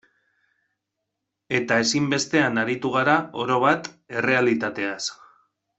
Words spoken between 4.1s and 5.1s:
errealitateaz.